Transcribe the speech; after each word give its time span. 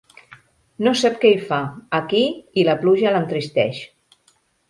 No 0.87 0.93
sap 1.01 1.19
què 1.25 1.31
hi 1.33 1.43
fa, 1.51 1.59
aquí, 1.99 2.23
i 2.61 2.65
la 2.71 2.77
pluja 2.85 3.13
l'entristeix. 3.17 3.83